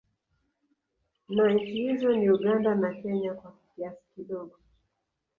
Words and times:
Na 1.29 1.51
Nchi 1.53 1.65
hizo 1.71 2.15
ni 2.15 2.29
Uganda 2.31 2.75
na 2.75 2.93
Kenya 2.93 3.33
kwa 3.33 3.53
kiasi 3.75 4.03
kidogo 4.15 4.57